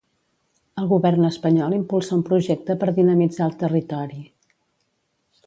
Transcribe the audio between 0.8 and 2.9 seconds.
El govern espanyol impulsa un projecte